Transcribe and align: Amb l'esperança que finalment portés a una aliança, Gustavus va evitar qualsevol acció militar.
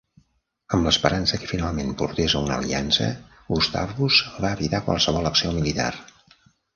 Amb 0.75 0.87
l'esperança 0.87 1.37
que 1.41 1.49
finalment 1.49 1.91
portés 1.99 2.35
a 2.39 2.41
una 2.45 2.55
aliança, 2.61 3.09
Gustavus 3.49 4.17
va 4.47 4.51
evitar 4.57 4.81
qualsevol 4.89 5.31
acció 5.31 5.53
militar. 5.59 5.91